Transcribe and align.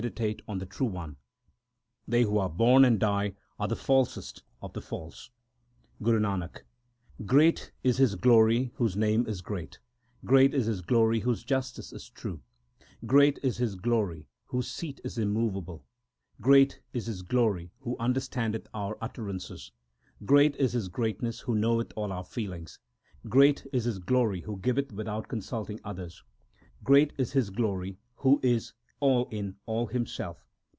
4 0.03 0.09
Kach 0.09 0.09
is 0.09 0.17
here 0.17 0.25
used 0.25 0.49
as 0.49 0.59
the 0.59 0.65
correlative 0.65 2.33
of 2.33 2.47
sack, 2.49 3.35
true. 3.69 4.41
220 4.41 4.47
THE 4.49 4.81
SIKH 4.81 4.89
RELIGION 4.89 5.19
Guru 6.01 6.19
Nanak 6.19 6.55
l 6.55 6.61
Great 7.27 7.71
is 7.83 7.97
His 7.99 8.15
glory 8.15 8.71
whose 8.77 8.97
name 8.97 9.27
is 9.27 9.41
great; 9.43 9.77
Great 10.25 10.55
is 10.55 10.65
His 10.65 10.81
glory 10.81 11.19
whose 11.19 11.43
justice 11.43 11.93
is 11.93 12.09
true; 12.09 12.41
Great 13.05 13.37
is 13.43 13.57
His 13.57 13.75
glory 13.75 14.25
whose 14.45 14.67
seat 14.71 14.99
is 15.03 15.19
immovable; 15.19 15.85
Great 16.41 16.81
is 16.93 17.05
His 17.05 17.21
glory 17.21 17.69
who 17.81 17.95
understandeth 17.99 18.67
our 18.73 18.97
utterances; 19.01 19.71
Great 20.25 20.55
is 20.55 20.73
His 20.73 20.87
greatness 20.87 21.41
who 21.41 21.53
knoweth 21.53 21.93
all 21.95 22.11
our 22.11 22.23
feelings; 22.25 22.79
Great 23.29 23.67
is 23.71 23.83
His 23.83 23.99
glory 23.99 24.41
who 24.41 24.57
giveth 24.57 24.91
without 24.91 25.27
consulting 25.27 25.79
others; 25.83 26.23
Great 26.83 27.13
is 27.19 27.33
His 27.33 27.51
glory 27.51 27.99
who 28.15 28.39
is 28.41 28.73
all 29.03 29.27
in 29.31 29.55
all 29.65 29.87
Himself. 29.87 30.45